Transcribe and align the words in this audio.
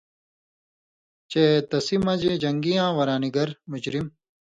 چے 1.31 1.43
تسی 1.69 1.95
مَن٘ژ 2.05 2.23
جَن٘گیاں 2.41 2.89
ورانیگر 2.97 3.49
(مجرم)، 3.71 4.07